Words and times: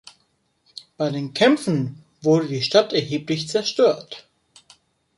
Bei 0.97 1.11
den 1.11 1.35
Kämpfen 1.35 2.03
wurde 2.23 2.47
die 2.47 2.63
Stadt 2.63 2.91
erheblich 2.91 3.47
zerstört. 3.49 4.27